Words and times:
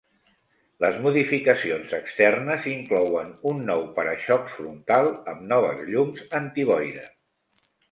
Les 0.85 0.95
modificacions 1.01 1.93
externes 1.97 2.65
inclouen 2.71 3.29
un 3.53 3.61
nou 3.69 3.85
para-xocs 3.99 4.57
frontal 4.57 5.13
amb 5.35 5.47
noves 5.55 5.87
llums 5.93 6.27
antiboira. 6.43 7.09